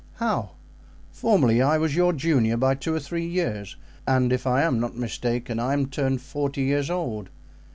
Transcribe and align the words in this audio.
"How?" 0.15 0.53
"Formerly 1.11 1.61
I 1.61 1.77
was 1.77 1.95
your 1.95 2.11
junior 2.11 2.57
by 2.57 2.73
two 2.73 2.95
or 2.95 2.99
three 2.99 3.23
years, 3.27 3.75
and 4.07 4.33
if 4.33 4.47
I 4.47 4.63
am 4.63 4.79
not 4.79 4.95
mistaken 4.97 5.59
I 5.59 5.73
am 5.73 5.85
turned 5.85 6.21
forty 6.21 6.61
years 6.63 6.89
old." 6.89 7.29